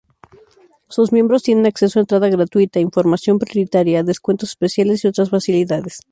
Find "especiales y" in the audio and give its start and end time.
4.49-5.07